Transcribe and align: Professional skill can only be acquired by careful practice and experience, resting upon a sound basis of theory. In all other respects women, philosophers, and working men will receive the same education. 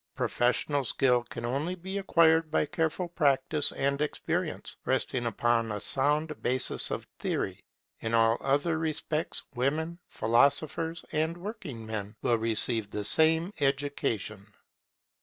Professional 0.15 0.83
skill 0.83 1.21
can 1.25 1.45
only 1.45 1.75
be 1.75 1.99
acquired 1.99 2.49
by 2.49 2.65
careful 2.65 3.07
practice 3.07 3.71
and 3.73 4.01
experience, 4.01 4.75
resting 4.83 5.27
upon 5.27 5.71
a 5.71 5.79
sound 5.79 6.41
basis 6.41 6.89
of 6.89 7.05
theory. 7.19 7.63
In 7.99 8.15
all 8.15 8.39
other 8.41 8.79
respects 8.79 9.43
women, 9.53 9.99
philosophers, 10.07 11.05
and 11.11 11.37
working 11.37 11.85
men 11.85 12.15
will 12.23 12.39
receive 12.39 12.89
the 12.89 13.03
same 13.03 13.53
education. 13.59 14.43